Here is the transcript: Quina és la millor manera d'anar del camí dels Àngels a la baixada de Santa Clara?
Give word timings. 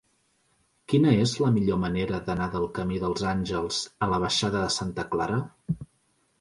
Quina 0.93 1.11
és 1.25 1.33
la 1.43 1.51
millor 1.57 1.77
manera 1.83 2.21
d'anar 2.31 2.49
del 2.57 2.67
camí 2.79 2.99
dels 3.05 3.27
Àngels 3.35 3.85
a 4.07 4.11
la 4.17 4.23
baixada 4.27 4.67
de 4.67 4.75
Santa 4.81 5.09
Clara? 5.15 5.41